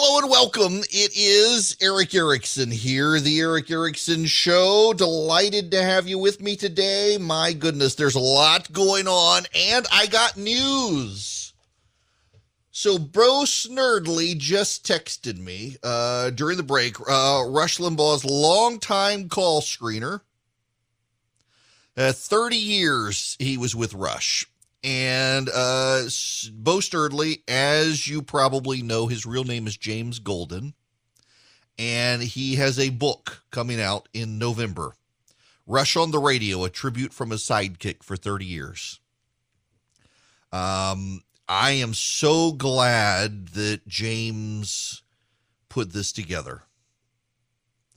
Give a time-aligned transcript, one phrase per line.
[0.00, 0.78] Hello and welcome.
[0.92, 4.94] It is Erick Erickson here, the Erick Erickson Show.
[4.96, 7.18] Delighted to have you with me today.
[7.20, 11.52] My goodness, there's a lot going on, and I got news.
[12.70, 17.00] So, Bo Snerdly just texted me uh, during the break.
[17.00, 20.20] Uh, Rush Limbaugh's longtime call screener.
[21.96, 24.46] Uh, 30 years he was with Rush.
[24.84, 26.02] And uh,
[26.52, 30.74] Bo Snerdly, as you probably know, his real name is James Golden.
[31.78, 34.94] And he has a book coming out in November
[35.66, 39.00] Rush on the Radio, a tribute from a sidekick for 30 years.
[40.50, 45.02] Um, I am so glad that James
[45.68, 46.62] put this together.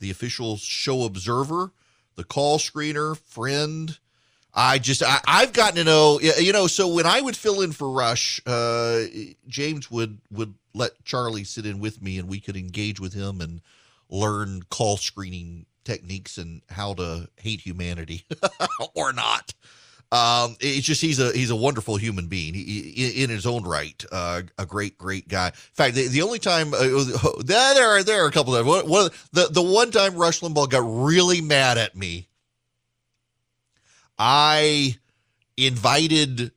[0.00, 1.72] The official show observer,
[2.14, 3.98] the call screener, friend,
[4.54, 7.72] I just I, have gotten to know you know so when I would fill in
[7.72, 9.04] for Rush, uh,
[9.48, 13.40] James would would let Charlie sit in with me and we could engage with him
[13.40, 13.62] and
[14.10, 18.24] learn call screening techniques and how to hate humanity
[18.94, 19.54] or not.
[20.12, 24.04] Um, it's just he's a he's a wonderful human being he, in his own right.
[24.12, 25.46] Uh, a great great guy.
[25.46, 28.86] In fact, the, the only time uh, there are there are a couple of one,
[28.86, 32.28] one the the one time Rush Limbaugh got really mad at me
[34.24, 34.98] I
[35.56, 36.52] invited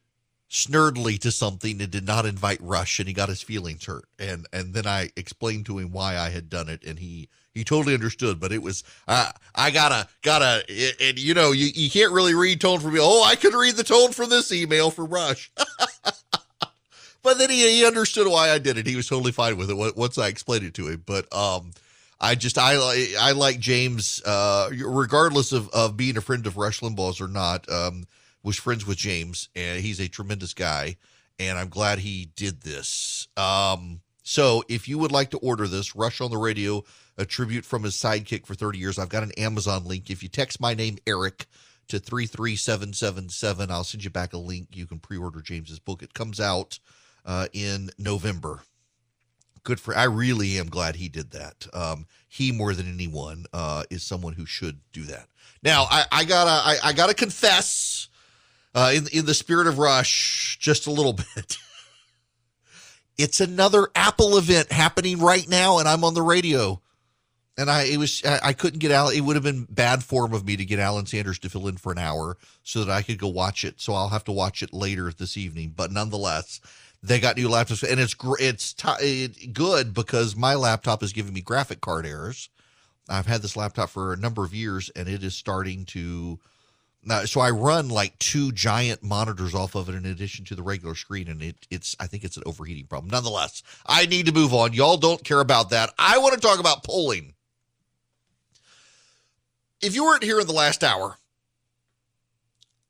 [0.51, 4.05] Snerdly to something and did not invite Rush, and he got his feelings hurt.
[4.19, 7.63] And and then I explained to him why I had done it, and he he
[7.63, 8.39] totally understood.
[8.39, 10.63] But it was uh, I gotta gotta
[11.01, 12.99] and you know you, you can't really read tone from me.
[13.01, 15.51] Oh, I could read the tone from this email from Rush.
[17.23, 18.85] but then he he understood why I did it.
[18.85, 21.01] He was totally fine with it once I explained it to him.
[21.03, 21.71] But um
[22.19, 22.77] I just I
[23.19, 27.69] I like James, uh, regardless of of being a friend of Rush Limbaugh's or not.
[27.69, 28.05] Um,
[28.45, 30.97] was friends with James, and he's a tremendous guy,
[31.39, 33.27] and I'm glad he did this.
[33.35, 36.83] Um, so if you would like to order this, Rush on the Radio,
[37.17, 40.11] a tribute from his sidekick for 30 years, I've got an Amazon link.
[40.11, 41.47] If you text my name Eric
[41.87, 44.69] to 33777, I'll send you back a link.
[44.75, 46.03] You can pre-order James's book.
[46.03, 46.79] It comes out
[47.25, 48.61] uh, in November
[49.65, 49.97] good for.
[49.97, 51.67] I really am glad he did that.
[51.73, 55.27] Um, he more than anyone uh, is someone who should do that.
[55.61, 58.07] Now, I, I gotta, I, I, gotta confess,
[58.73, 61.57] uh, in in the spirit of Rush, just a little bit.
[63.17, 66.81] it's another Apple event happening right now, and I'm on the radio.
[67.57, 69.15] And I, it was, I, I couldn't get out.
[69.15, 71.77] It would have been bad form of me to get Alan Sanders to fill in
[71.77, 73.79] for an hour so that I could go watch it.
[73.79, 75.71] So I'll have to watch it later this evening.
[75.73, 76.59] But nonetheless,
[77.05, 81.41] they got new laptops, and it's it's t- good because my laptop is giving me
[81.41, 82.49] graphic card errors.
[83.07, 86.39] I've had this laptop for a number of years, and it is starting to.
[87.07, 90.63] Now, so I run like two giant monitors off of it in addition to the
[90.63, 93.11] regular screen, and it, it's I think it's an overheating problem.
[93.11, 94.73] Nonetheless, I need to move on.
[94.73, 95.93] Y'all don't care about that.
[95.99, 97.35] I want to talk about polling.
[99.81, 101.17] If you weren't here in the last hour,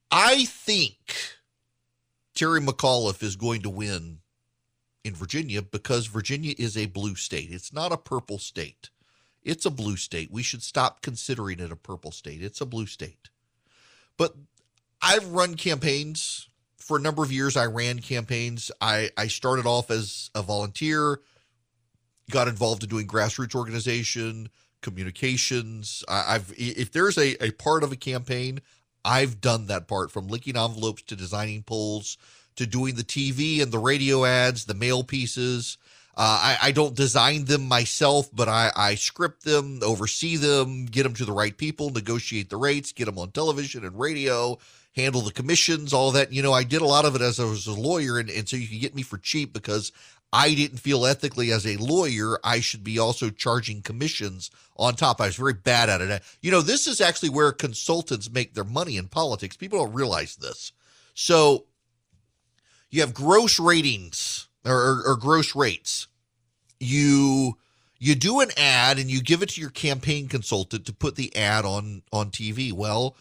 [0.10, 1.35] I think
[2.36, 4.20] Terry McAuliffe is going to win
[5.04, 7.50] in Virginia because Virginia is a blue state.
[7.52, 8.90] It's not a purple state.
[9.42, 10.32] It's a blue state.
[10.32, 12.44] We should stop considering it a purple state.
[12.44, 13.30] It's a blue state.
[14.18, 14.36] But
[15.02, 17.56] I've run campaigns for a number of years.
[17.56, 18.72] I ran campaigns.
[18.82, 21.20] I, I started off as a volunteer,
[22.32, 24.50] got involved in doing grassroots organization,
[24.82, 26.04] communications.
[26.08, 28.62] I, have if there's a, a part of a campaign
[29.06, 32.18] I've done that part from linking envelopes to designing polls
[32.56, 35.78] to doing the TV and the radio ads, the mail pieces.
[36.18, 41.04] Uh, I, I, don't design them myself, but I, I, script them, oversee them, get
[41.04, 44.58] them to the right people, negotiate the rates, get them on television and radio,
[44.96, 46.32] handle the commissions, all that.
[46.32, 48.48] You know, I did a lot of it as I was a lawyer, and, and
[48.48, 49.92] so you can get me for cheap because
[50.34, 55.22] I didn't feel ethically as a lawyer, I should be also charging commissions on top.
[55.22, 56.24] I was very bad at it.
[56.42, 59.56] You know, this is actually where consultants make their money in politics.
[59.56, 60.74] People don't realize this.
[61.14, 61.66] So
[62.90, 66.08] you have gross ratings or, or, or gross rates.
[66.80, 67.58] You
[67.98, 71.36] you do an ad and you give it to your campaign consultant to put the
[71.36, 72.74] ad on on TV.
[72.74, 73.16] Well,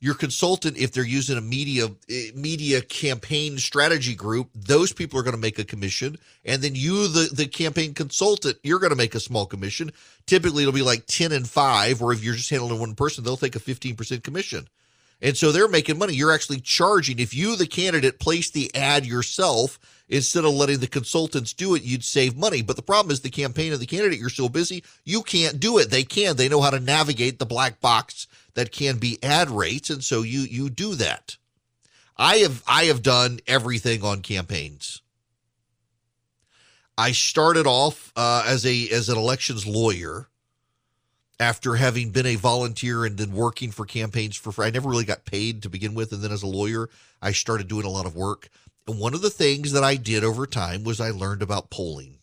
[0.00, 5.22] your consultant if they're using a media eh, media campaign strategy group those people are
[5.22, 6.16] going to make a commission.
[6.44, 9.92] And then you the the campaign consultant you're going to make a small commission.
[10.26, 13.36] Typically it'll be like 10 and 5 or if you're just handling one person they'll
[13.36, 14.66] take a 15% commission.
[15.22, 16.14] And so they're making money.
[16.14, 17.18] You're actually charging.
[17.18, 21.82] If you the candidate place the ad yourself instead of letting the consultants do it
[21.82, 22.62] you'd save money.
[22.62, 25.76] But the problem is the campaign of the candidate you're so busy you can't do
[25.76, 25.90] it.
[25.90, 26.36] They can.
[26.36, 28.26] They know how to navigate the black box
[28.60, 31.38] that can be ad rates, and so you you do that.
[32.18, 35.00] I have I have done everything on campaigns.
[36.98, 40.28] I started off uh, as a as an elections lawyer
[41.38, 44.62] after having been a volunteer and then working for campaigns for.
[44.62, 46.90] I never really got paid to begin with, and then as a lawyer,
[47.22, 48.50] I started doing a lot of work.
[48.86, 52.18] And one of the things that I did over time was I learned about polling.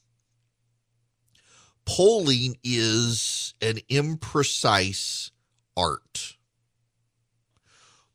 [1.83, 5.31] Polling is an imprecise
[5.77, 6.35] art.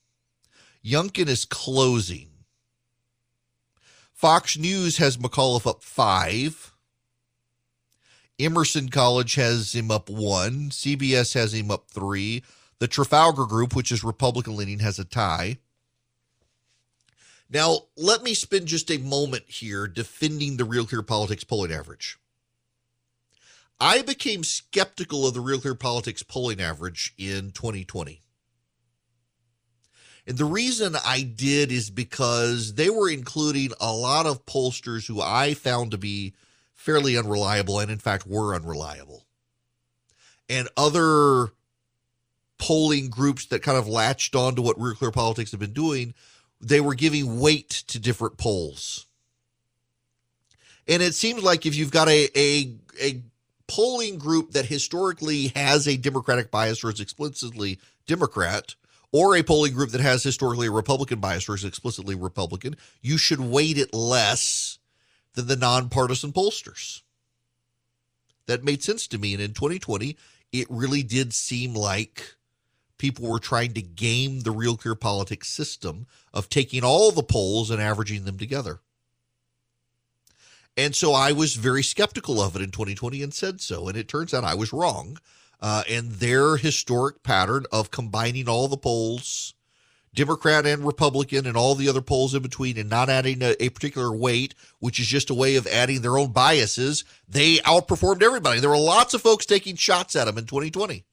[0.86, 2.30] Youngkin is closing.
[4.14, 6.77] Fox News has McAuliffe up five.
[8.40, 10.70] Emerson College has him up one.
[10.70, 12.44] CBS has him up three.
[12.80, 15.58] The Trafalgar Group, which is Republican leaning, has a tie.
[17.50, 22.20] Now, let me spend just a moment here defending the Real Clear Politics polling average.
[23.80, 28.22] I became skeptical of the Real Clear Politics polling average in 2020.
[30.28, 35.22] And the reason I did is because they were including a lot of pollsters who
[35.22, 36.34] I found to be
[36.88, 39.26] fairly unreliable and, in fact, were unreliable.
[40.48, 41.50] And other
[42.58, 46.14] polling groups that kind of latched on to what Real Clear Politics had been doing
[46.62, 49.06] they were giving weight to different polls.
[50.88, 53.22] And it seems like if you've got a, a, a
[53.68, 58.76] polling group that historically has a Democratic bias or is explicitly Democrat,
[59.12, 63.18] or a polling group that has historically a Republican bias or is explicitly Republican, you
[63.18, 64.80] should weight it less
[65.38, 67.04] than the nonpartisan pollsters.
[68.48, 69.34] That made sense to me.
[69.34, 70.18] And in 2020,
[70.52, 72.36] it really did seem like
[72.98, 77.70] people were trying to game the Real Clear Politics system of taking all the polls
[77.70, 78.80] and averaging them together.
[80.76, 83.88] And so I was very skeptical of it in 2020 and said so.
[83.88, 85.20] And it turns out I was wrong.
[85.62, 89.54] Uh, and their historic pattern of combining all the polls,
[90.18, 93.70] Democrat and Republican, and all the other polls in between, and not adding a, a
[93.70, 98.60] particular weight, which is just a way of adding their own biases, they outperformed everybody.
[98.60, 101.06] There were lots of folks taking shots at them in 2020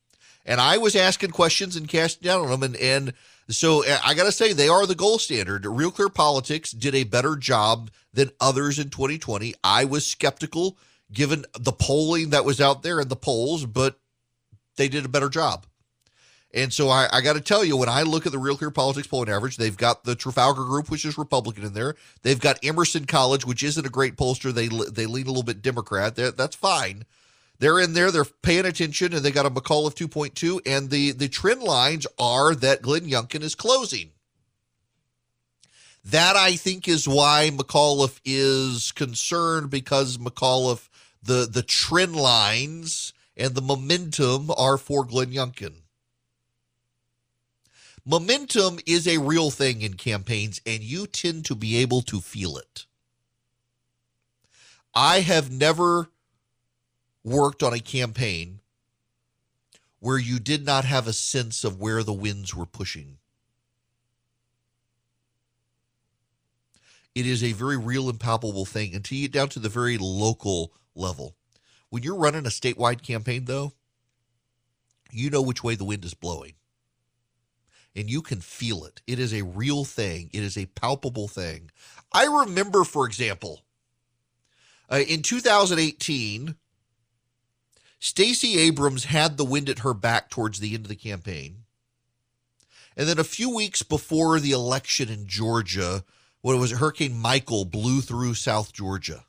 [0.47, 2.63] and I was asking questions and casting down on them.
[2.63, 3.13] And, and
[3.49, 5.65] so uh, I got to say, they are the gold standard.
[5.67, 9.55] Real Clear Politics did a better job than others in 2020.
[9.63, 10.79] I was skeptical
[11.13, 13.99] given the polling that was out there and the polls, but
[14.77, 15.67] they did a better job.
[16.55, 18.71] And so I, I got to tell you, when I look at the Real Clear
[18.71, 21.97] Politics polling average, they've got the Trafalgar Group, which is Republican, in there.
[22.23, 24.53] They've got Emerson College, which isn't a great pollster.
[24.55, 26.15] They they lean a little bit Democrat.
[26.15, 27.05] They're, that's fine
[27.59, 30.61] they're in there, they're paying attention, and they got a McAuliffe 2.2.
[30.67, 34.11] And the, the trend lines are that Glenn Youngkin is closing.
[36.05, 40.89] That I think is why McAuliffe is concerned because McAuliffe,
[41.23, 45.84] the, the trend lines and the momentum are for Glenn Youngkin.
[48.07, 52.59] Momentum is a real thing in campaigns, and you tend to be able to feel
[52.59, 52.85] it.
[54.95, 56.09] I have never
[57.25, 58.61] worked on a campaign
[60.01, 63.17] where you did not have a sense of where the winds were pushing.
[67.15, 69.97] It is a very real and palpable thing until you get down to the very
[69.97, 71.37] local level.
[71.89, 73.73] When you're running a statewide campaign, though,
[75.11, 76.53] you know which way the wind is blowing.
[77.97, 79.01] And you can feel it.
[79.07, 81.71] It is a real thing, it is a palpable thing.
[82.13, 83.65] I remember, for example,
[84.91, 86.57] uh, in 2018,
[87.99, 91.65] Stacey Abrams had the wind at her back towards the end of the campaign.
[92.97, 96.05] And then a few weeks before the election in Georgia,
[96.43, 99.25] what was it, Hurricane Michael blew through South Georgia.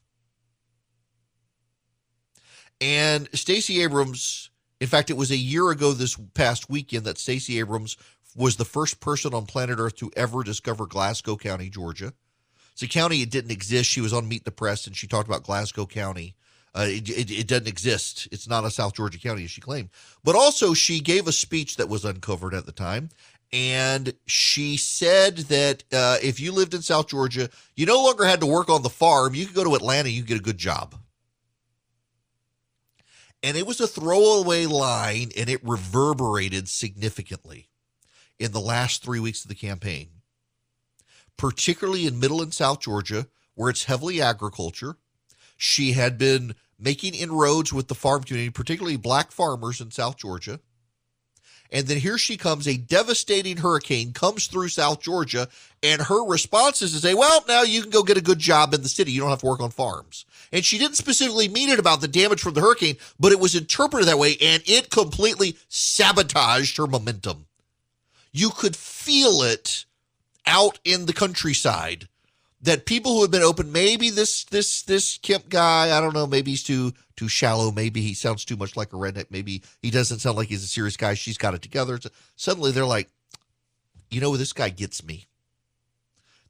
[2.81, 4.50] And Stacey Abrams,
[4.81, 7.95] in fact, it was a year ago this past weekend that Stacey Abrams
[8.36, 12.13] was the first person on planet Earth to ever discover Glasgow County, Georgia.
[12.74, 13.89] It's a county it didn't exist.
[13.89, 16.36] She was on Meet the Press and she talked about Glasgow County
[16.75, 18.27] uh, it, it, it, doesn't exist.
[18.32, 19.89] It's not a South Georgia county, as she claimed.
[20.24, 23.10] But also, she gave a speech that was uncovered at the time.
[23.54, 28.42] and she said that uh, if you lived in South Georgia, you no longer had
[28.42, 29.34] to work on the farm.
[29.34, 30.96] You could go to Atlanta, you get a good job.
[33.42, 37.70] And it was a throwaway line, and it reverberated significantly
[38.39, 40.10] in the last three weeks of the campaign,
[41.38, 44.98] particularly in Middle and South Georgia, where it's heavily agriculture.
[45.58, 50.60] She had been making inroads with the farm community, particularly black farmers in South Georgia.
[51.72, 55.48] And then here she comes, a devastating hurricane comes through South Georgia,
[55.82, 58.74] and her response is to say, Well, now you can go get a good job
[58.74, 59.12] in the city.
[59.12, 60.25] You don't have to work on farms.
[60.51, 63.56] And she didn't specifically mean it about the damage from the hurricane, but it was
[63.56, 67.48] interpreted that way, and it completely sabotaged her momentum.
[68.36, 69.86] You could feel it
[70.46, 72.10] out in the countryside
[72.60, 76.27] that people who have been open, maybe this this this Kemp guy, I don't know,
[76.27, 79.89] maybe he's too too shallow, maybe he sounds too much like a redneck, maybe he
[79.89, 81.13] doesn't sound like he's a serious guy.
[81.13, 81.98] She's got it together.
[81.98, 83.10] So suddenly they're like,
[84.12, 85.27] you know, this guy gets me.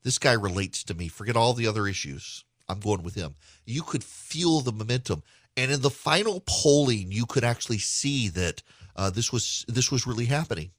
[0.01, 1.07] This guy relates to me.
[1.07, 2.45] Forget all the other issues.
[2.67, 3.35] I'm going with him.
[3.63, 5.21] You could feel the momentum,
[5.55, 8.63] and in the final polling, you could actually see that
[8.95, 10.71] uh, this was this was really happening.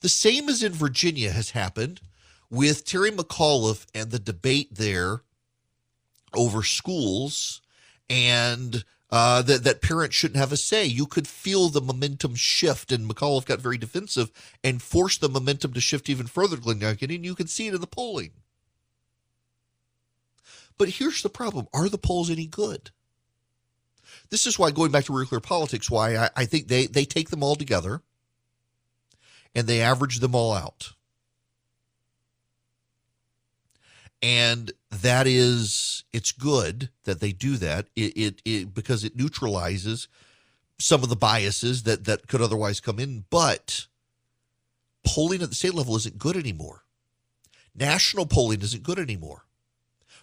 [0.00, 2.00] The same as in Virginia has happened
[2.48, 5.22] with Terry McAuliffe and the debate there
[6.34, 7.60] over schools
[8.08, 10.84] and uh, that that parents shouldn't have a say.
[10.84, 14.30] You could feel the momentum shift, and McAuliffe got very defensive
[14.62, 17.74] and forced the momentum to shift even further, Glenn Youngkin, and you can see it
[17.74, 18.30] in the polling.
[20.78, 22.90] But here's the problem: Are the polls any good?
[24.30, 27.04] This is why, going back to Real Clear Politics, why I, I think they they
[27.04, 28.02] take them all together
[29.54, 30.92] and they average them all out.
[34.22, 37.86] and that is it's good that they do that.
[37.96, 40.08] It, it, it, because it neutralizes
[40.78, 43.86] some of the biases that that could otherwise come in but
[45.04, 46.84] polling at the state level isn't good anymore.
[47.74, 49.44] National polling isn't good anymore.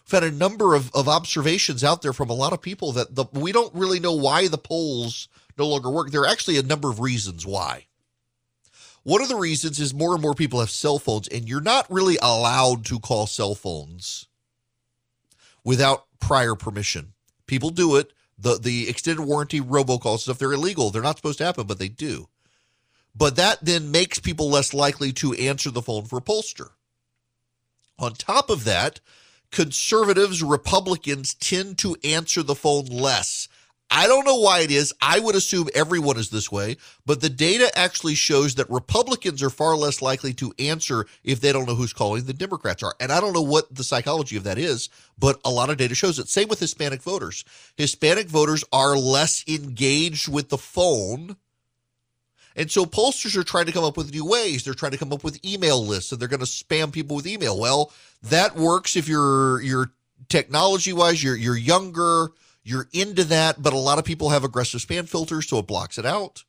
[0.04, 3.14] We've had a number of, of observations out there from a lot of people that
[3.14, 6.10] the, we don't really know why the polls no longer work.
[6.10, 7.87] There are actually a number of reasons why
[9.02, 11.90] one of the reasons is more and more people have cell phones, and you're not
[11.90, 14.26] really allowed to call cell phones
[15.64, 17.12] without prior permission.
[17.46, 18.12] People do it.
[18.38, 20.90] The the extended warranty robocall stuff, they're illegal.
[20.90, 22.28] They're not supposed to happen, but they do.
[23.14, 26.70] But that then makes people less likely to answer the phone for pollster.
[27.98, 29.00] On top of that,
[29.50, 33.48] conservatives, Republicans tend to answer the phone less.
[33.90, 34.92] I don't know why it is.
[35.00, 36.76] I would assume everyone is this way,
[37.06, 41.52] but the data actually shows that Republicans are far less likely to answer if they
[41.52, 42.94] don't know who's calling than Democrats are.
[43.00, 45.94] And I don't know what the psychology of that is, but a lot of data
[45.94, 46.28] shows it.
[46.28, 47.44] Same with Hispanic voters.
[47.76, 51.36] Hispanic voters are less engaged with the phone.
[52.54, 54.64] And so pollsters are trying to come up with new ways.
[54.64, 57.26] They're trying to come up with email lists and they're going to spam people with
[57.26, 57.58] email.
[57.58, 57.92] Well,
[58.22, 59.92] that works if you're you're
[60.28, 64.80] technology wise, you're you're younger you're into that, but a lot of people have aggressive
[64.80, 66.44] spam filters, so it blocks it out.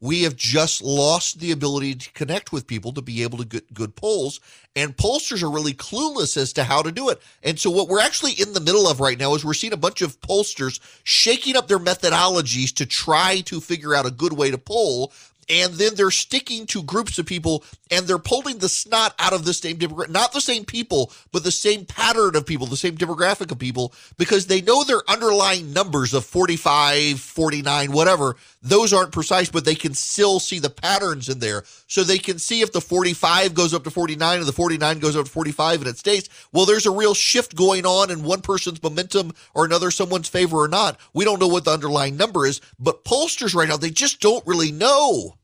[0.00, 3.74] We have just lost the ability to connect with people to be able to get
[3.74, 4.38] good polls.
[4.76, 7.20] And pollsters are really clueless as to how to do it.
[7.42, 9.76] And so, what we're actually in the middle of right now is we're seeing a
[9.76, 14.52] bunch of pollsters shaking up their methodologies to try to figure out a good way
[14.52, 15.12] to poll
[15.50, 19.44] and then they're sticking to groups of people and they're pulling the snot out of
[19.44, 22.96] the same demographic, not the same people, but the same pattern of people, the same
[22.96, 28.36] demographic of people, because they know their underlying numbers of 45, 49, whatever.
[28.60, 31.64] Those aren't precise, but they can still see the patterns in there.
[31.86, 35.16] So they can see if the 45 goes up to 49 and the 49 goes
[35.16, 36.28] up to 45 and it stays.
[36.52, 40.58] Well, there's a real shift going on in one person's momentum or another someone's favor
[40.58, 40.98] or not.
[41.14, 44.46] We don't know what the underlying number is, but pollsters right now, they just don't
[44.46, 45.37] really know.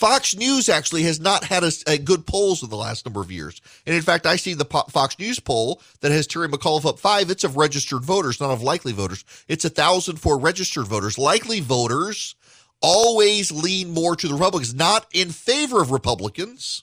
[0.00, 3.30] Fox News actually has not had a, a, good polls in the last number of
[3.30, 3.60] years.
[3.84, 7.28] And in fact, I see the Fox News poll that has Terry McAuliffe up five.
[7.28, 9.26] It's of registered voters, not of likely voters.
[9.46, 11.18] It's a thousand for registered voters.
[11.18, 12.34] Likely voters
[12.80, 16.82] always lean more to the Republicans, not in favor of Republicans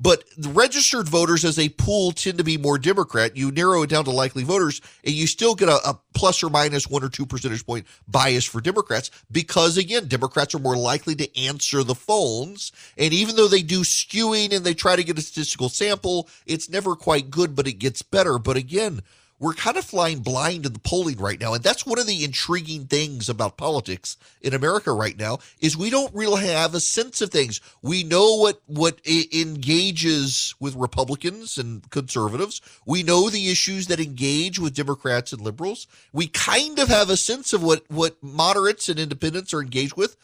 [0.00, 3.36] but registered voters as a pool tend to be more Democrat.
[3.36, 6.50] You narrow it down to likely voters, and you still get a, a plus or
[6.50, 11.14] minus one or two percentage point bias for Democrats because, again, Democrats are more likely
[11.16, 12.72] to answer the phones.
[12.96, 16.68] And even though they do skewing and they try to get a statistical sample, it's
[16.68, 18.38] never quite good, but it gets better.
[18.38, 19.02] But again,
[19.38, 22.24] we're kind of flying blind in the polling right now and that's one of the
[22.24, 27.20] intriguing things about politics in america right now is we don't really have a sense
[27.20, 27.60] of things.
[27.82, 32.60] We know what what engages with republicans and conservatives.
[32.86, 35.86] We know the issues that engage with democrats and liberals.
[36.12, 40.16] We kind of have a sense of what what moderates and independents are engaged with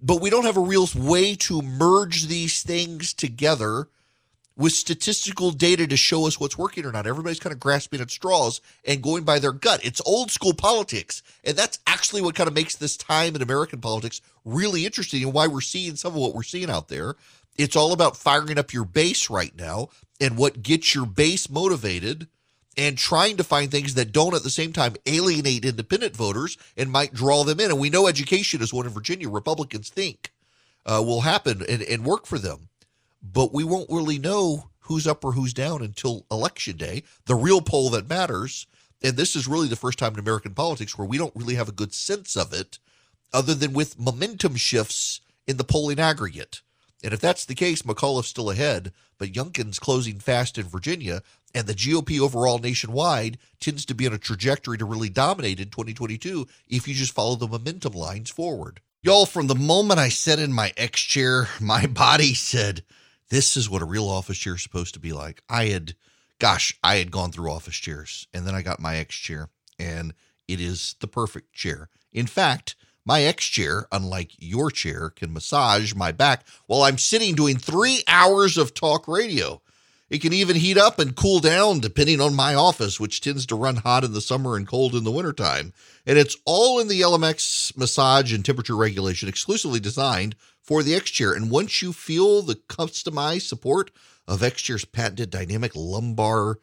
[0.00, 3.88] but we don't have a real way to merge these things together
[4.58, 7.06] with statistical data to show us what's working or not.
[7.06, 9.80] Everybody's kind of grasping at straws and going by their gut.
[9.84, 11.22] It's old school politics.
[11.44, 15.32] And that's actually what kind of makes this time in American politics really interesting and
[15.32, 17.14] why we're seeing some of what we're seeing out there.
[17.56, 22.26] It's all about firing up your base right now and what gets your base motivated
[22.76, 26.90] and trying to find things that don't at the same time alienate independent voters and
[26.90, 27.70] might draw them in.
[27.70, 30.32] And we know education is what in Virginia Republicans think
[30.84, 32.68] uh, will happen and, and work for them
[33.22, 37.60] but we won't really know who's up or who's down until election day, the real
[37.60, 38.66] poll that matters.
[39.02, 41.68] And this is really the first time in American politics where we don't really have
[41.68, 42.78] a good sense of it,
[43.32, 46.62] other than with momentum shifts in the polling aggregate.
[47.04, 51.22] And if that's the case, McAuliffe's still ahead, but Youngkin's closing fast in Virginia,
[51.54, 55.70] and the GOP overall nationwide tends to be on a trajectory to really dominate in
[55.70, 58.80] 2022 if you just follow the momentum lines forward.
[59.02, 62.82] Y'all, from the moment I sat in my X chair, my body said,
[63.30, 65.42] this is what a real office chair is supposed to be like.
[65.48, 65.94] I had,
[66.38, 70.14] gosh, I had gone through office chairs and then I got my X chair and
[70.46, 71.90] it is the perfect chair.
[72.12, 77.34] In fact, my X chair, unlike your chair, can massage my back while I'm sitting
[77.34, 79.62] doing three hours of talk radio.
[80.10, 83.54] It can even heat up and cool down depending on my office, which tends to
[83.54, 85.72] run hot in the summer and cold in the wintertime.
[86.06, 91.10] And it's all in the ELEMAX massage and temperature regulation, exclusively designed for the X
[91.10, 91.32] Chair.
[91.32, 93.90] And once you feel the customized support
[94.26, 96.58] of X Chair's patented dynamic lumbar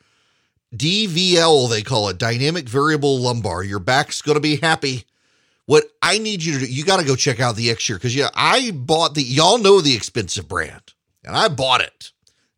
[0.75, 5.05] DVL, they call it dynamic variable lumbar, your back's going to be happy.
[5.65, 7.97] What I need you to do, you got to go check out the X Chair
[7.97, 12.11] because yeah, I bought the, y'all know the expensive brand, and I bought it.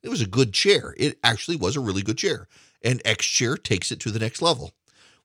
[0.03, 0.93] It was a good chair.
[0.97, 2.47] It actually was a really good chair.
[2.83, 4.71] And X Chair takes it to the next level.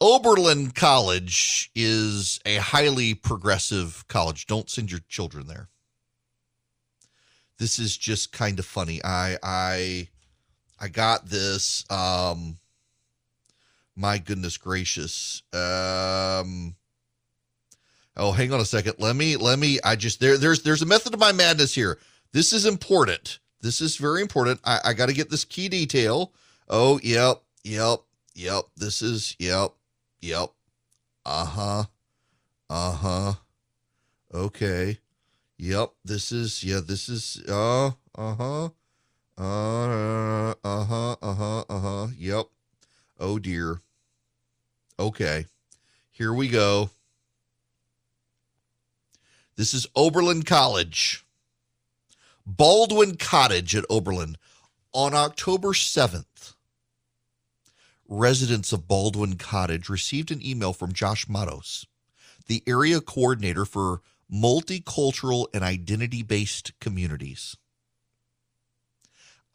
[0.00, 4.46] Oberlin College is a highly progressive college.
[4.46, 5.70] Don't send your children there.
[7.58, 9.00] This is just kind of funny.
[9.04, 10.06] I I
[10.78, 12.58] I got this um
[13.94, 15.42] my goodness gracious.
[15.52, 16.74] Um
[18.18, 18.94] Oh, hang on a second.
[18.98, 21.98] Let me let me I just there there's there's a method of my madness here.
[22.32, 23.38] This is important.
[23.60, 24.60] This is very important.
[24.64, 26.32] I, I got to get this key detail.
[26.68, 28.00] Oh, yep, yep,
[28.34, 28.64] yep.
[28.76, 29.72] This is, yep,
[30.20, 30.50] yep.
[31.24, 31.84] Uh huh.
[32.68, 33.32] Uh huh.
[34.32, 34.98] Okay.
[35.58, 35.92] Yep.
[36.04, 38.68] This is, yeah, this is, uh, uh huh.
[39.38, 42.06] Uh, uh huh, uh huh, uh huh.
[42.16, 42.46] Yep.
[43.20, 43.80] Oh dear.
[44.98, 45.46] Okay.
[46.10, 46.90] Here we go.
[49.56, 51.24] This is Oberlin College.
[52.46, 54.36] Baldwin Cottage at Oberlin
[54.92, 56.54] on October 7th.
[58.08, 61.86] Residents of Baldwin Cottage received an email from Josh Matos,
[62.46, 64.00] the area coordinator for
[64.32, 67.56] multicultural and identity based communities.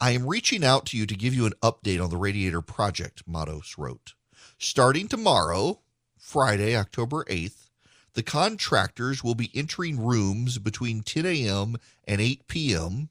[0.03, 3.21] I am reaching out to you to give you an update on the Radiator Project,
[3.27, 4.15] Matos wrote.
[4.57, 5.81] Starting tomorrow,
[6.17, 7.69] Friday, October 8th,
[8.13, 11.77] the contractors will be entering rooms between 10 a.m.
[12.07, 13.09] and 8 p.m.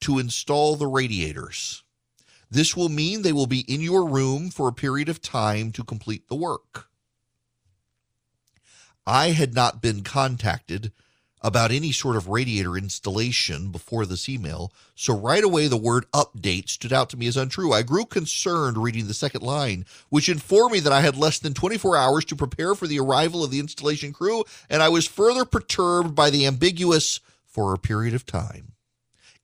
[0.00, 1.84] to install the radiators.
[2.50, 5.84] This will mean they will be in your room for a period of time to
[5.84, 6.88] complete the work.
[9.06, 10.90] I had not been contacted
[11.42, 16.68] about any sort of radiator installation before this email, so right away the word update
[16.68, 17.72] stood out to me as untrue.
[17.72, 21.54] I grew concerned reading the second line, which informed me that I had less than
[21.54, 25.44] 24 hours to prepare for the arrival of the installation crew, and I was further
[25.44, 28.72] perturbed by the ambiguous for a period of time.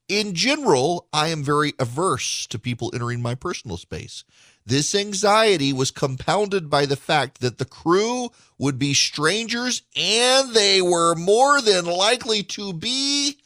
[0.08, 4.22] In general, I am very averse to people entering my personal space.
[4.66, 10.82] This anxiety was compounded by the fact that the crew would be strangers and they
[10.82, 13.38] were more than likely to be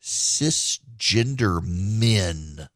[0.00, 2.68] cisgender men.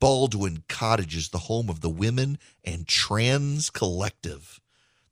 [0.00, 4.58] Baldwin Cottage is the home of the Women and Trans Collective.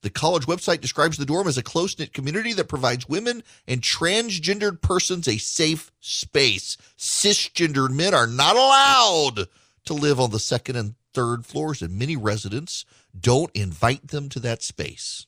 [0.01, 3.83] The college website describes the dorm as a close knit community that provides women and
[3.83, 6.79] transgendered persons a safe space.
[6.97, 9.49] Cisgendered men are not allowed
[9.85, 12.85] to live on the second and third floors, and many residents
[13.19, 15.27] don't invite them to that space.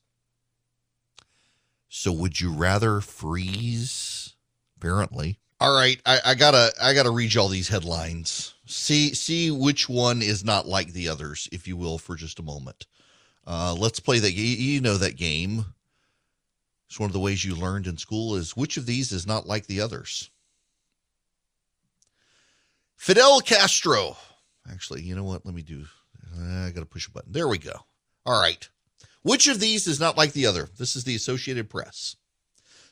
[1.89, 4.37] So, would you rather freeze?
[4.77, 5.39] Apparently.
[5.61, 8.55] All right, I, I gotta I gotta read you all these headlines.
[8.65, 12.43] See see which one is not like the others, if you will, for just a
[12.43, 12.87] moment.
[13.47, 14.33] Uh, let's play that.
[14.33, 15.67] You, you know that game.
[16.89, 19.47] It's one of the ways you learned in school is which of these is not
[19.47, 20.31] like the others.
[22.97, 24.17] Fidel Castro.
[24.71, 25.47] Actually, you know what?
[25.47, 25.85] Let me do.
[26.37, 27.33] Uh, I got to push a button.
[27.33, 27.85] There we go.
[28.27, 28.69] All right.
[29.23, 30.69] Which of these is not like the other?
[30.79, 32.17] This is the Associated Press.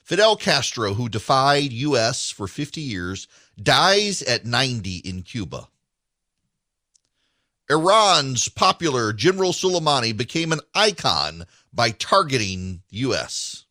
[0.03, 2.31] Fidel Castro, who defied U.S.
[2.31, 3.29] for 50 years,
[3.63, 5.69] dies at 90 in Cuba.
[7.71, 13.67] Iran's popular General Soleimani became an icon by targeting U.S.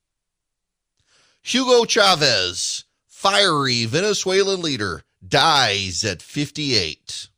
[1.41, 7.29] Hugo Chavez, fiery Venezuelan leader, dies at 58.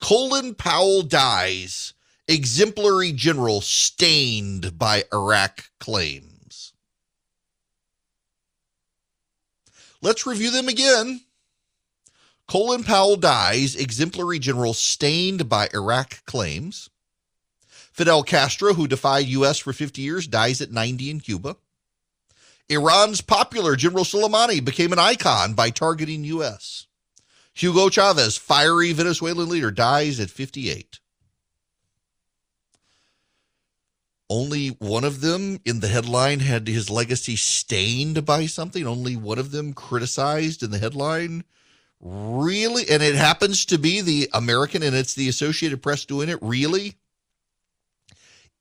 [0.00, 1.94] Colin Powell dies,
[2.26, 6.72] exemplary general stained by Iraq claims.
[10.00, 11.22] Let's review them again.
[12.46, 16.88] Colin Powell dies, exemplary general stained by Iraq claims.
[17.92, 19.58] Fidel Castro, who defied U.S.
[19.58, 21.56] for 50 years, dies at 90 in Cuba.
[22.68, 26.87] Iran's popular General Soleimani became an icon by targeting U.S.
[27.58, 31.00] Hugo Chavez, fiery Venezuelan leader, dies at 58.
[34.30, 38.86] Only one of them in the headline had his legacy stained by something.
[38.86, 41.44] Only one of them criticized in the headline
[42.00, 42.88] Really?
[42.88, 46.38] And it happens to be the American and it's the Associated Press doing it?
[46.40, 46.94] Really?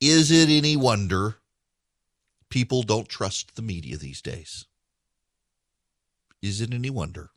[0.01, 1.35] Is it any wonder
[2.49, 4.65] people don't trust the media these days?
[6.41, 7.31] Is it any wonder?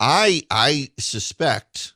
[0.00, 1.94] I I suspect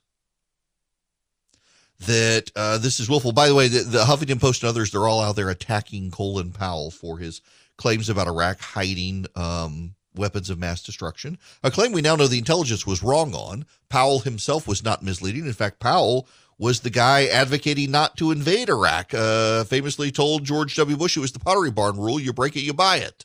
[2.01, 3.33] that uh, this is willful.
[3.33, 6.51] By the way, the, the Huffington Post and others, they're all out there attacking Colin
[6.51, 7.41] Powell for his
[7.77, 12.39] claims about Iraq hiding um, weapons of mass destruction, a claim we now know the
[12.39, 13.65] intelligence was wrong on.
[13.89, 15.47] Powell himself was not misleading.
[15.47, 20.77] In fact, Powell was the guy advocating not to invade Iraq, uh, famously told George
[20.77, 20.97] W.
[20.97, 23.25] Bush it was the Pottery Barn rule you break it, you buy it.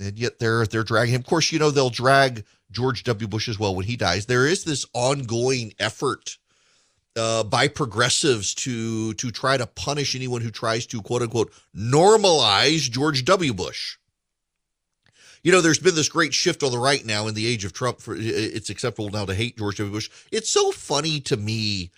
[0.00, 1.20] And yet they're they're dragging him.
[1.20, 3.28] Of course, you know they'll drag George W.
[3.28, 4.26] Bush as well when he dies.
[4.26, 6.38] There is this ongoing effort
[7.16, 12.90] uh, by progressives to to try to punish anyone who tries to quote unquote normalize
[12.90, 13.52] George W.
[13.52, 13.96] Bush
[15.42, 17.72] you know, there's been this great shift on the right now in the age of
[17.72, 18.00] Trump.
[18.00, 19.92] For it's acceptable now to hate George W.
[19.92, 20.08] Bush.
[20.30, 21.90] It's so funny to me.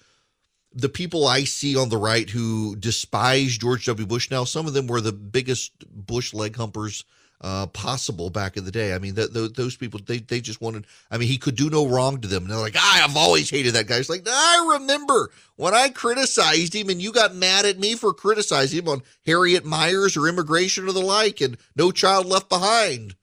[0.72, 4.06] The people I see on the right who despise George W.
[4.06, 7.04] Bush now, some of them were the biggest Bush leg humpers
[7.44, 8.94] uh, possible back in the day.
[8.94, 12.22] I mean, those people, they, they just wanted, I mean, he could do no wrong
[12.22, 12.44] to them.
[12.44, 13.98] And they're like, ah, I've always hated that guy.
[13.98, 18.14] It's like, I remember when I criticized him and you got mad at me for
[18.14, 23.14] criticizing him on Harriet Miers or immigration or the like and No Child Left Behind.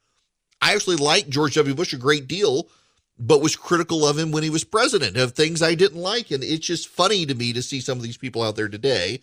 [0.61, 1.73] I actually liked George W.
[1.73, 2.67] Bush a great deal,
[3.17, 6.29] but was critical of him when he was president of things I didn't like.
[6.29, 9.19] And it's just funny to me to see some of these people out there today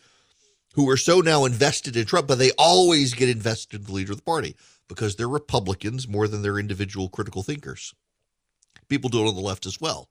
[0.74, 4.11] who are so now invested in Trump, but they always get invested in the leader
[4.11, 4.56] of the party
[4.88, 7.94] because they're Republicans more than they're individual critical thinkers.
[8.88, 10.09] People do it on the left as well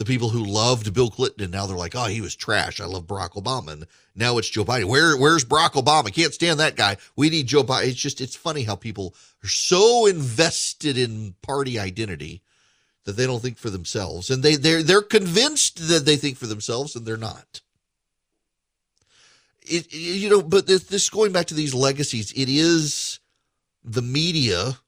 [0.00, 2.80] the people who loved Bill Clinton and now they're like, oh, he was trash.
[2.80, 3.72] I love Barack Obama.
[3.72, 4.86] And now it's Joe Biden.
[4.86, 6.10] Where where's Barack Obama?
[6.10, 6.96] Can't stand that guy.
[7.16, 7.88] We need Joe Biden.
[7.88, 12.40] It's just it's funny how people are so invested in party identity
[13.04, 14.30] that they don't think for themselves.
[14.30, 17.60] And they they're they're convinced that they think for themselves and they're not.
[19.60, 23.09] It, you know, but this, this going back to these legacies, it is
[23.84, 24.78] the media,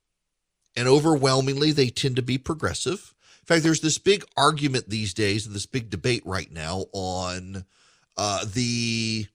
[0.76, 3.14] and overwhelmingly they tend to be progressive.
[3.40, 7.64] In fact, there's this big argument these days, and this big debate right now on
[8.16, 9.26] uh, the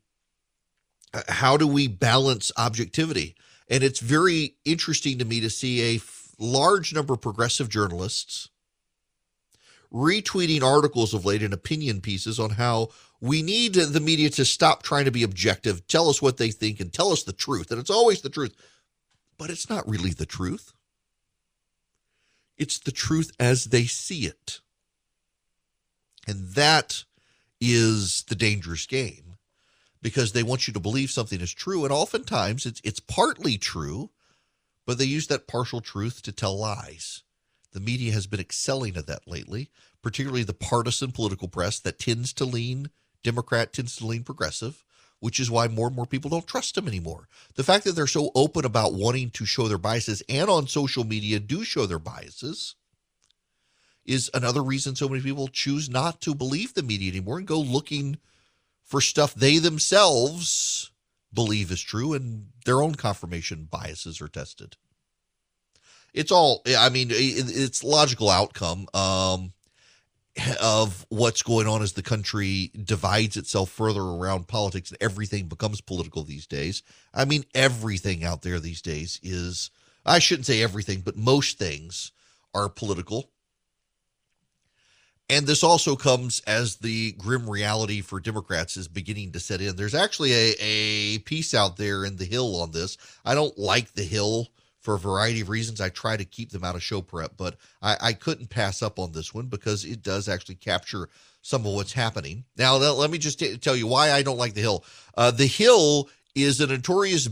[1.13, 3.35] uh, how do we balance objectivity,
[3.69, 8.49] and it's very interesting to me to see a f- large number of progressive journalists
[9.93, 12.89] retweeting articles of late and opinion pieces on how
[13.21, 16.79] we need the media to stop trying to be objective, tell us what they think,
[16.79, 17.71] and tell us the truth.
[17.71, 18.55] And it's always the truth,
[19.37, 20.73] but it's not really the truth.
[22.57, 24.61] It's the truth as they see it.
[26.27, 27.05] And that
[27.61, 29.37] is the dangerous game
[30.01, 31.83] because they want you to believe something is true.
[31.83, 34.09] And oftentimes it's, it's partly true,
[34.85, 37.23] but they use that partial truth to tell lies.
[37.73, 39.69] The media has been excelling at that lately,
[40.01, 42.89] particularly the partisan political press that tends to lean
[43.23, 44.83] Democrat, tends to lean progressive.
[45.19, 47.27] Which is why more and more people don't trust them anymore.
[47.55, 51.03] The fact that they're so open about wanting to show their biases and on social
[51.03, 52.75] media do show their biases
[54.05, 57.59] is another reason so many people choose not to believe the media anymore and go
[57.59, 58.17] looking
[58.83, 60.91] for stuff they themselves
[61.33, 64.77] believe is true and their own confirmation biases are tested.
[66.13, 68.87] It's all, I mean, it's logical outcome.
[68.93, 69.53] Um,
[70.61, 75.81] of what's going on as the country divides itself further around politics and everything becomes
[75.81, 76.83] political these days.
[77.13, 79.71] I mean, everything out there these days is,
[80.05, 82.11] I shouldn't say everything, but most things
[82.53, 83.29] are political.
[85.29, 89.75] And this also comes as the grim reality for Democrats is beginning to set in.
[89.75, 92.97] There's actually a, a piece out there in The Hill on this.
[93.25, 94.47] I don't like The Hill
[94.87, 95.81] for a variety of reasons.
[95.81, 98.99] I try to keep them out of show prep, but I, I couldn't pass up
[98.99, 101.09] on this one because it does actually capture
[101.41, 102.45] some of what's happening.
[102.55, 104.85] Now, let me just t- tell you why I don't like The Hill.
[105.17, 107.27] Uh, the Hill is a notorious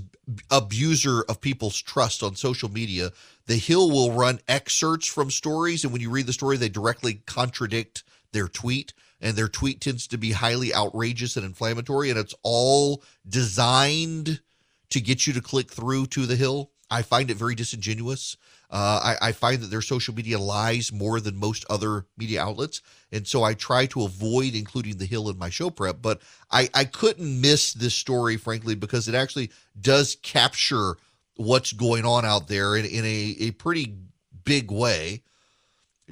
[0.52, 3.12] abuser of people's trust on social media.
[3.46, 7.22] The Hill will run excerpts from stories, and when you read the story, they directly
[7.26, 8.92] contradict their tweet
[9.22, 14.42] and their tweet tends to be highly outrageous and inflammatory and it's all designed
[14.90, 18.38] to get you to click through to the hill I find it very disingenuous.
[18.70, 22.82] Uh, I, I, find that their social media lies more than most other media outlets.
[23.12, 26.02] And so I try to avoid including The Hill in my show prep.
[26.02, 26.22] But
[26.52, 30.98] I, I couldn't miss this story, frankly, because it actually does capture
[31.36, 33.96] what's going on out there in, in a, a pretty
[34.44, 35.22] big way.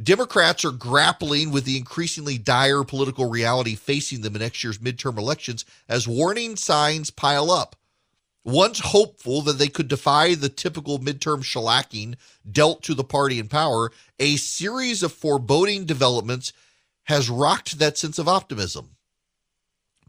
[0.01, 5.17] Democrats are grappling with the increasingly dire political reality facing them in next year's midterm
[5.17, 7.75] elections as warning signs pile up.
[8.45, 12.15] Once hopeful that they could defy the typical midterm shellacking
[12.49, 16.51] dealt to the party in power, a series of foreboding developments
[17.03, 18.95] has rocked that sense of optimism.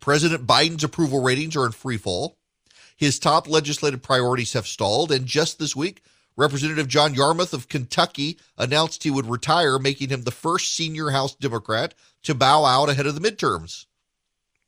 [0.00, 2.36] President Biden's approval ratings are in free fall.
[2.96, 6.02] His top legislative priorities have stalled, and just this week,
[6.36, 11.34] Representative John Yarmuth of Kentucky announced he would retire, making him the first senior House
[11.34, 11.94] Democrat
[12.24, 13.86] to bow out ahead of the midterms.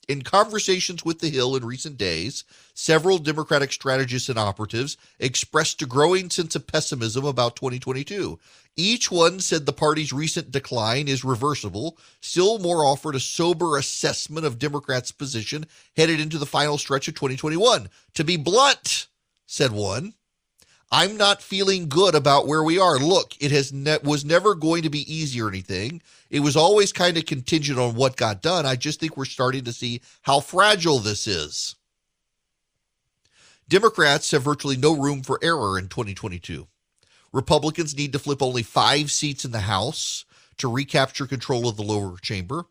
[0.09, 5.87] In conversations with The Hill in recent days, several Democratic strategists and operatives expressed a
[5.87, 8.38] growing sense of pessimism about 2022.
[8.77, 11.99] Each one said the party's recent decline is reversible.
[12.21, 15.66] Still more offered a sober assessment of Democrats' position
[15.97, 17.88] headed into the final stretch of 2021.
[18.14, 19.09] To be blunt,
[19.47, 20.14] said one,
[20.90, 22.99] I'm not feeling good about where we are.
[22.99, 26.01] Look, it has ne- was never going to be easy or anything.
[26.31, 28.66] It was always kind of contingent on what got done.
[28.66, 31.75] I just think we're starting to see how fragile this is.
[33.68, 36.68] Democrats have virtually no room for error in 2022.
[37.33, 40.25] Republicans need to flip only 5 seats in the House
[40.59, 42.66] to recapture control of the lower chamber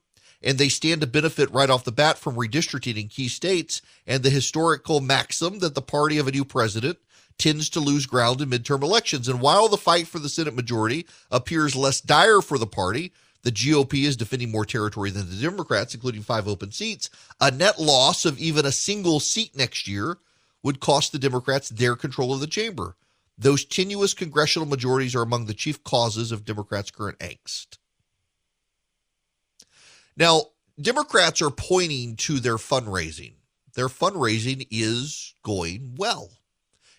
[0.45, 4.23] and they stand to benefit right off the bat from redistricting in key states and
[4.23, 6.97] the historical maxim that the party of a new president
[7.37, 9.27] tends to lose ground in midterm elections.
[9.27, 13.11] And while the fight for the Senate majority appears less dire for the party,
[13.43, 17.09] the GOP is defending more territory than the Democrats, including five open seats.
[17.39, 20.17] A net loss of even a single seat next year
[20.63, 22.95] would cost the Democrats their control of the chamber.
[23.37, 27.77] Those tenuous congressional majorities are among the chief causes of Democrats' current angst.
[30.17, 30.45] Now,
[30.81, 33.33] Democrats are pointing to their fundraising.
[33.75, 36.31] Their fundraising is going well.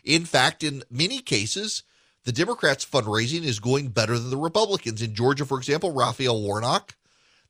[0.07, 1.83] In fact, in many cases,
[2.25, 5.03] the Democrats' fundraising is going better than the Republicans.
[5.03, 6.95] In Georgia, for example, Raphael Warnock,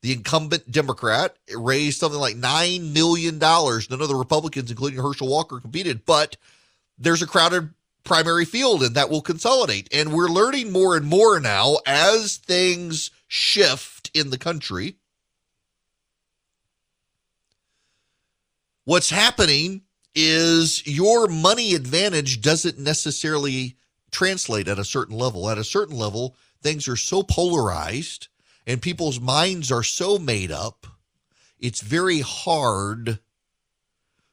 [0.01, 3.39] the incumbent Democrat, raised something like $9 million.
[3.39, 6.37] None of the Republicans, including Herschel Walker, competed, but
[6.99, 9.89] there's a crowded primary field and that will consolidate.
[9.93, 14.97] And we're learning more and more now as things shift in the country.
[18.85, 19.83] What's happening
[20.17, 23.77] is your money advantage doesn't necessarily
[24.11, 25.49] translate at a certain level.
[25.49, 28.27] At a certain level, things are so polarized
[28.67, 30.87] and people's minds are so made up,
[31.59, 33.21] it's very hard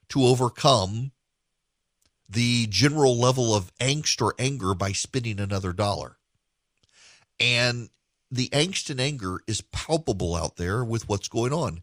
[0.10, 1.12] to overcome
[2.28, 6.18] the general level of angst or anger by spending another dollar.
[7.40, 7.90] And
[8.32, 11.83] the angst and anger is palpable out there with what's going on.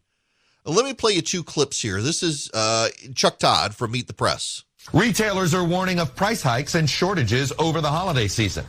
[0.63, 2.01] Let me play you two clips here.
[2.03, 4.63] This is uh, Chuck Todd from Meet the Press.
[4.93, 8.65] Retailers are warning of price hikes and shortages over the holiday season.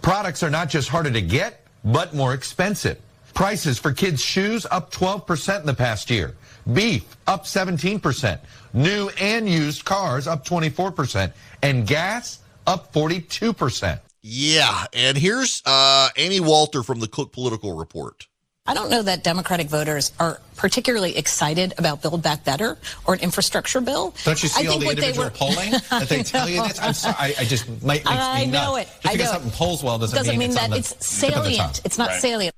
[0.00, 2.98] Products are not just harder to get, but more expensive.
[3.34, 6.34] Prices for kids' shoes up 12% in the past year.
[6.72, 8.38] Beef up 17%.
[8.72, 11.30] New and used cars up 24%.
[11.62, 14.00] And gas up 42%.
[14.22, 14.86] Yeah.
[14.94, 18.26] And here's uh, Amy Walter from the Cook Political Report.
[18.66, 23.20] I don't know that Democratic voters are particularly excited about Build Back Better or an
[23.20, 24.14] infrastructure bill.
[24.24, 25.30] Don't you see all the individual were...
[25.30, 26.80] polling that they tell you this?
[26.80, 28.88] I'm sorry, I, I just might makes I me know it.
[29.02, 31.82] Just because something polls well doesn't, doesn't mean, mean that it's, it's salient.
[31.84, 32.20] It's not right.
[32.22, 32.54] salient.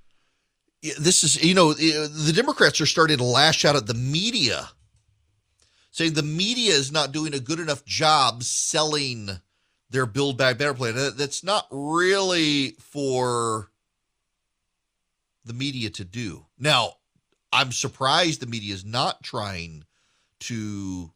[1.00, 4.68] This is, you know, the Democrats are starting to lash out at the media,
[5.90, 9.40] saying the media is not doing a good enough job selling
[9.90, 10.94] their Build Back Better plan.
[11.16, 13.72] That's not really for
[15.46, 16.46] the media to do.
[16.59, 16.96] Now,
[17.52, 19.85] I'm surprised the media is not trying
[20.40, 21.12] to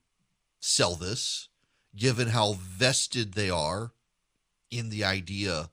[0.61, 1.49] sell this,
[1.97, 3.93] given how vested they are
[4.71, 5.71] in the idea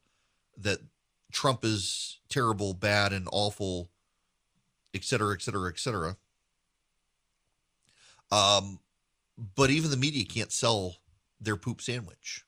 [0.57, 0.79] that
[1.31, 3.89] Trump is terrible, bad, and awful,
[4.93, 6.17] et cetera, et cetera, et cetera.
[8.31, 8.79] Um,
[9.55, 10.95] but even the media can't sell
[11.39, 12.43] their poop sandwich.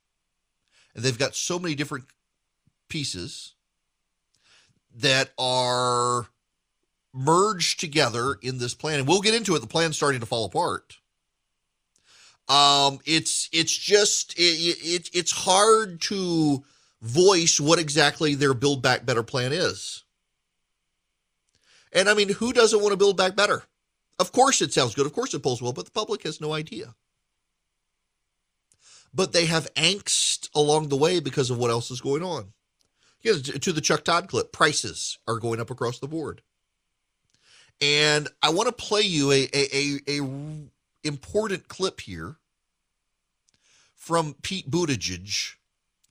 [0.96, 2.06] And they've got so many different
[2.90, 3.54] pieces
[4.96, 6.28] that are
[7.14, 9.00] merged together in this plan.
[9.00, 9.60] And we'll get into it.
[9.60, 10.98] The plan's starting to fall apart.
[12.48, 16.64] Um, it's it's just it, it it's hard to
[17.02, 20.04] voice what exactly their build back better plan is.
[21.94, 23.64] And I mean, who doesn't want to build back better?
[24.18, 25.06] Of course it sounds good.
[25.06, 26.96] Of course it pulls well, but the public has no idea.
[29.14, 32.54] But they have angst along the way because of what else is going on.
[33.22, 36.42] Yeah, to the Chuck Todd clip, prices are going up across the board.
[37.82, 40.28] And I want to play you a, a, a, a
[41.04, 42.38] important clip here
[43.96, 45.56] from Pete Buttigieg.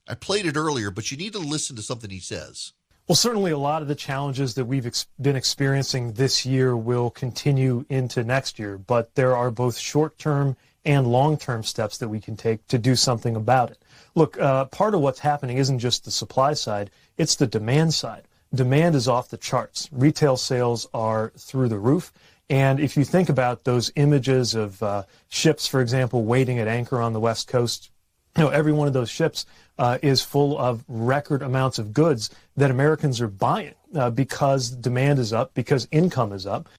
[0.07, 2.73] I played it earlier, but you need to listen to something he says.
[3.07, 7.09] Well, certainly a lot of the challenges that we've ex- been experiencing this year will
[7.09, 12.09] continue into next year, but there are both short term and long term steps that
[12.09, 13.83] we can take to do something about it.
[14.15, 18.23] Look, uh, part of what's happening isn't just the supply side, it's the demand side.
[18.53, 19.89] Demand is off the charts.
[19.91, 22.11] Retail sales are through the roof.
[22.49, 26.99] And if you think about those images of uh, ships, for example, waiting at anchor
[26.99, 27.91] on the West Coast,
[28.35, 29.45] you know, every one of those ships
[29.77, 35.19] uh, is full of record amounts of goods that Americans are buying uh, because demand
[35.19, 36.69] is up, because income is up.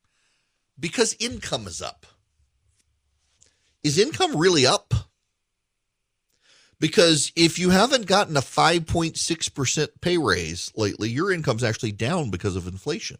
[0.79, 2.07] Because income is up.
[3.83, 4.93] Is income really up?
[6.81, 12.57] Because if you haven't gotten a 5.6% pay raise lately, your income's actually down because
[12.57, 13.19] of inflation.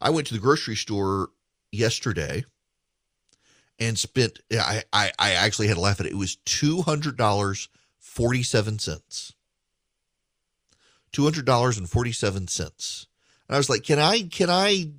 [0.00, 1.30] I went to the grocery store
[1.70, 2.44] yesterday
[3.78, 6.12] and spent, I, I, I actually had to laugh at it.
[6.12, 9.32] It was $200.47.
[11.12, 13.06] $200.47.
[13.48, 14.90] And I was like, can I, can I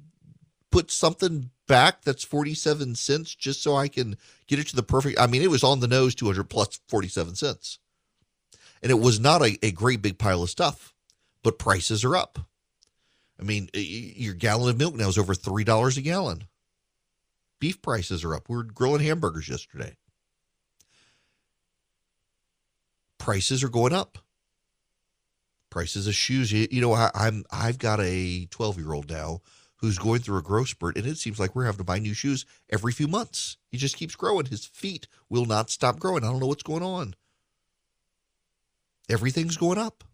[0.72, 5.20] put something back that's 47 cents just so I can get it to the perfect.
[5.20, 7.80] I mean, it was on the nose 200 plus 47 cents.
[8.84, 10.94] And it was not a, a great big pile of stuff,
[11.42, 12.38] but prices are up.
[13.40, 16.44] I mean, your gallon of milk now is over $3 a gallon.
[17.60, 18.50] Beef prices are up.
[18.50, 19.96] We were grilling hamburgers yesterday.
[23.18, 24.20] Prices are going up.
[25.72, 26.52] Prices of shoes.
[26.52, 29.42] You, you know, I, I'm I've got a 12 year old now
[29.84, 32.14] who's going through a growth spurt, and it seems like we're having to buy new
[32.14, 33.58] shoes every few months.
[33.68, 34.46] He just keeps growing.
[34.46, 36.24] His feet will not stop growing.
[36.24, 37.16] I don't know what's going on.
[39.10, 40.06] Everything's going up.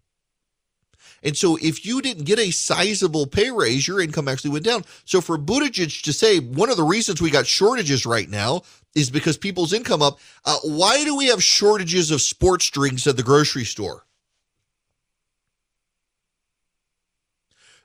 [1.21, 4.85] And so if you didn't get a sizable pay raise, your income actually went down.
[5.05, 8.63] So for Buttigieg to say one of the reasons we got shortages right now
[8.95, 10.19] is because people's income up.
[10.45, 14.03] Uh, why do we have shortages of sports drinks at the grocery store?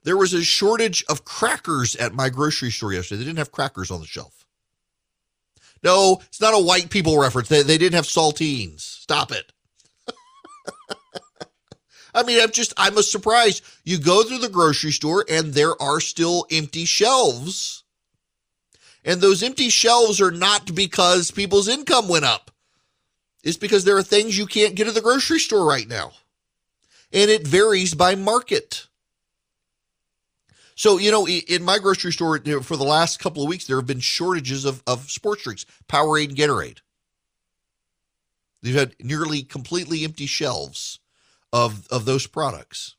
[0.05, 3.21] There was a shortage of crackers at my grocery store yesterday.
[3.21, 4.47] They didn't have crackers on the shelf.
[5.83, 7.49] No, it's not a white people reference.
[7.49, 8.81] They, they didn't have saltines.
[8.81, 9.53] Stop it.
[12.15, 13.61] I mean, I'm just, I'm a surprise.
[13.83, 17.83] You go through the grocery store and there are still empty shelves.
[19.05, 22.51] And those empty shelves are not because people's income went up.
[23.43, 26.13] It's because there are things you can't get at the grocery store right now.
[27.13, 28.87] And it varies by market.
[30.75, 33.87] So, you know, in my grocery store for the last couple of weeks, there have
[33.87, 36.79] been shortages of, of sports drinks, Powerade and Gatorade.
[38.63, 40.99] They've had nearly completely empty shelves
[41.53, 42.97] of, of those products.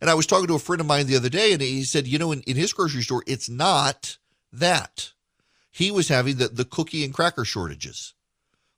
[0.00, 2.08] And I was talking to a friend of mine the other day, and he said,
[2.08, 4.18] you know, in, in his grocery store, it's not
[4.52, 5.12] that.
[5.70, 8.14] He was having the, the cookie and cracker shortages.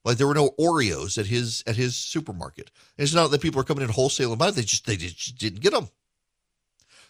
[0.03, 2.69] Like there were no Oreos at his at his supermarket.
[2.97, 5.39] And it's not that people are coming in wholesale and buying; they just they just
[5.39, 5.89] didn't get them.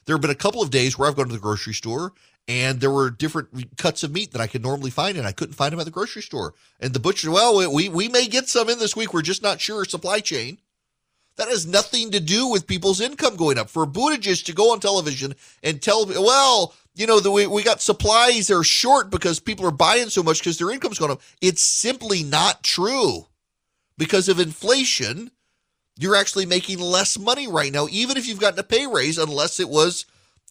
[0.06, 2.14] There have been a couple of days where I've gone to the grocery store
[2.48, 5.56] and there were different cuts of meat that I could normally find and I couldn't
[5.56, 6.54] find them at the grocery store.
[6.80, 9.14] And the butcher, well, we we may get some in this week.
[9.14, 10.60] We're just not sure supply chain.
[11.38, 13.70] That has nothing to do with people's income going up.
[13.70, 17.82] For Buttigieg to go on television and tell, well, you know, the way we got
[17.82, 21.22] supplies are short because people are buying so much because their income's going up.
[21.42, 23.28] It's simply not true.
[23.98, 25.32] Because of inflation,
[25.98, 29.60] you're actually making less money right now, even if you've gotten a pay raise, unless
[29.60, 30.06] it was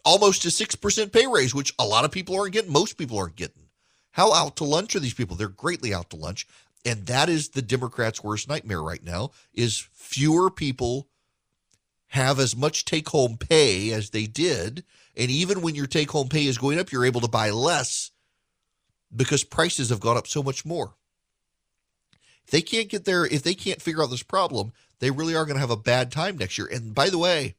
[0.05, 3.36] almost a 6% pay raise, which a lot of people aren't getting, most people aren't
[3.36, 3.64] getting.
[4.12, 5.36] How out to lunch are these people?
[5.36, 6.47] They're greatly out to lunch.
[6.84, 11.09] And that is the Democrats' worst nightmare right now is fewer people
[12.09, 14.84] have as much take home pay as they did.
[15.16, 18.11] And even when your take home pay is going up, you're able to buy less
[19.14, 20.95] because prices have gone up so much more.
[22.45, 24.72] If they can't get there, if they can't figure out this problem,
[25.05, 26.68] they really are going to have a bad time next year.
[26.72, 27.55] And by the way,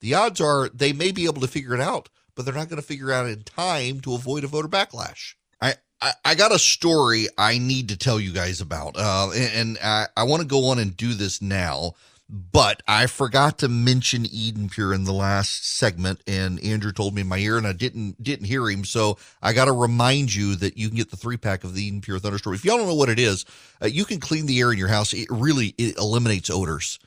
[0.00, 2.80] the odds are they may be able to figure it out, but they're not going
[2.80, 5.34] to figure it out in time to avoid a voter backlash.
[5.60, 9.52] I, I, I got a story I need to tell you guys about, uh, and,
[9.54, 11.94] and I, I want to go on and do this now
[12.30, 17.22] but I forgot to mention Eden Pure in the last segment, and Andrew told me
[17.22, 18.84] in my ear, and I didn't didn't hear him.
[18.84, 21.82] So I got to remind you that you can get the three pack of the
[21.82, 22.54] Eden Pure Thunderstorm.
[22.54, 23.44] If y'all don't know what it is,
[23.82, 25.12] uh, you can clean the air in your house.
[25.12, 27.00] It really it eliminates odors.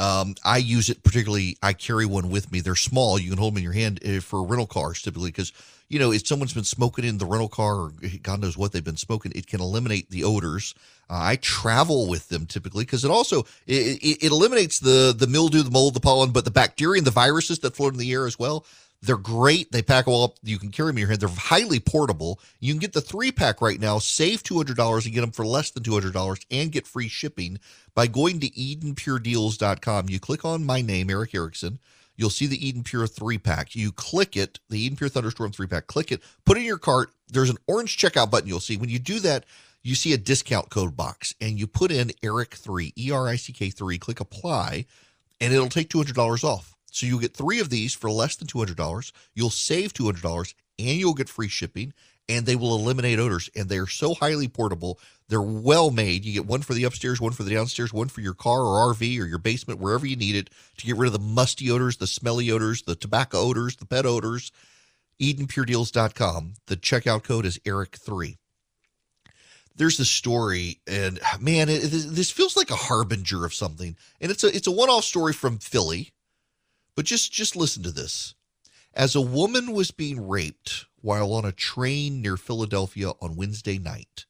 [0.00, 1.58] Um, I use it particularly.
[1.62, 2.60] I carry one with me.
[2.60, 3.18] They're small.
[3.18, 5.52] You can hold them in your hand uh, for rental cars typically because
[5.88, 7.92] you know if someone's been smoking in the rental car or
[8.22, 10.74] God knows what they've been smoking, it can eliminate the odors.
[11.10, 15.62] Uh, I travel with them typically because it also it, it eliminates the the mildew,
[15.62, 18.26] the mold, the pollen, but the bacteria and the viruses that float in the air
[18.26, 18.64] as well.
[19.02, 19.72] They're great.
[19.72, 20.36] They pack all up.
[20.42, 21.20] You can carry them in your hand.
[21.20, 22.38] They're highly portable.
[22.60, 25.70] You can get the three pack right now, save $200 and get them for less
[25.70, 27.58] than $200 and get free shipping
[27.94, 30.10] by going to EdenPureDeals.com.
[30.10, 31.78] You click on my name, Erick Erickson.
[32.16, 33.74] You'll see the Eden Pure three pack.
[33.74, 36.76] You click it, the Eden Pure Thunderstorm three pack, click it, put it in your
[36.76, 37.10] cart.
[37.28, 38.76] There's an orange checkout button you'll see.
[38.76, 39.46] When you do that,
[39.82, 43.54] you see a discount code box and you put in ERICK3, E R I C
[43.54, 44.84] K 3, click apply,
[45.40, 46.76] and it'll take $200 off.
[46.90, 49.12] So you'll get three of these for less than $200.
[49.34, 51.92] You'll save $200 and you'll get free shipping
[52.28, 53.50] and they will eliminate odors.
[53.56, 55.00] And they are so highly portable.
[55.28, 56.24] They're well made.
[56.24, 58.94] You get one for the upstairs, one for the downstairs, one for your car or
[58.94, 61.96] RV or your basement, wherever you need it to get rid of the musty odors,
[61.96, 64.52] the smelly odors, the tobacco odors, the pet odors.
[65.20, 66.54] EdenPureDeals.com.
[66.66, 68.36] The checkout code is Erick3.
[69.76, 74.44] there's the story and man it, this feels like a harbinger of something and it's
[74.44, 76.12] a it's a one-off story from philly
[77.00, 78.34] but just just listen to this
[78.92, 84.26] as a woman was being raped while on a train near philadelphia on wednesday night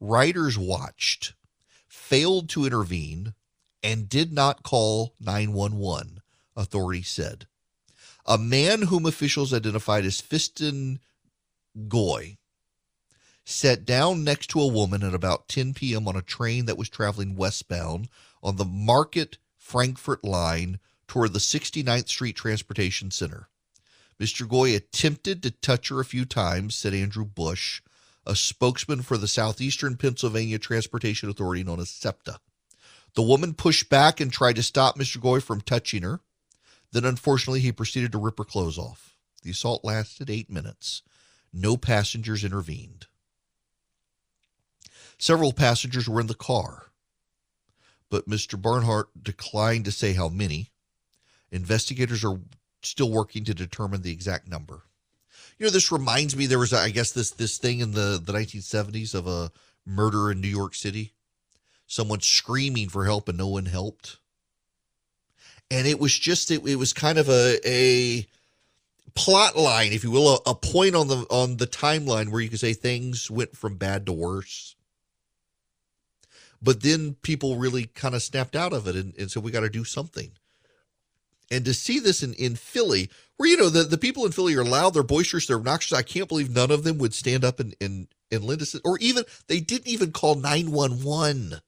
[0.00, 1.34] riders watched
[1.86, 3.34] failed to intervene
[3.82, 6.22] and did not call 911
[6.56, 7.46] authorities said
[8.24, 11.00] a man whom officials identified as Fiston
[11.76, 12.38] Ngoy
[13.44, 16.08] sat down next to a woman at about 10 p.m.
[16.08, 18.08] on a train that was traveling westbound
[18.42, 23.48] on the Market Frankford line toward the 69th Street Transportation Center.
[24.20, 24.46] Mr.
[24.46, 27.82] Ngoy attempted to touch her a few times, said Andrew Busch,
[28.26, 32.38] a spokesman for the Southeastern Pennsylvania Transportation Authority known as SEPTA.
[33.14, 35.18] The woman pushed back and tried to stop Mr.
[35.18, 36.20] Ngoy from touching her.
[36.92, 39.14] Then, unfortunately, he proceeded to rip her clothes off.
[39.42, 41.02] The assault lasted eight minutes.
[41.52, 43.06] No passengers intervened.
[45.18, 46.90] Several passengers were in the car,
[48.10, 48.60] but Mr.
[48.60, 50.70] Barnhart declined to say how many.
[51.54, 52.40] Investigators are
[52.82, 54.82] still working to determine the exact number.
[55.56, 58.32] You know, this reminds me there was, I guess, this this thing in the, the
[58.32, 59.52] 1970s of a
[59.86, 61.12] murder in New York City.
[61.86, 64.18] Someone screaming for help and no one helped.
[65.70, 68.26] And it was just it, it was kind of a a
[69.14, 72.48] plot line, if you will, a, a point on the on the timeline where you
[72.48, 74.74] could say things went from bad to worse
[76.62, 79.60] but then people really kind of snapped out of it and, and said we got
[79.60, 80.30] to do something
[81.50, 84.54] and to see this in, in philly where you know the, the people in philly
[84.54, 85.96] are loud they're boisterous they're obnoxious.
[85.96, 88.98] I can't believe none of them would stand up and and, and lend us or
[88.98, 91.60] even they didn't even call 911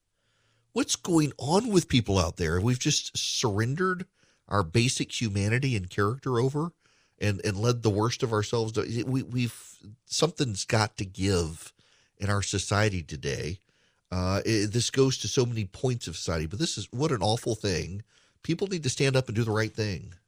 [0.77, 2.61] what's going on with people out there?
[2.61, 4.05] We've just surrendered
[4.47, 6.73] our basic humanity and character over
[7.19, 9.59] and and led the worst of ourselves to, we, we've
[10.05, 11.73] something's got to give
[12.19, 13.59] in our society today.
[14.13, 17.23] Uh, it, this goes to so many points of society, but this is what an
[17.23, 18.03] awful thing.
[18.47, 20.15] People need to stand up and do the right thing.